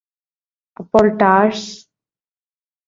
അപ്പോൾ 0.77 1.05
ടാര്സ് 1.17 1.69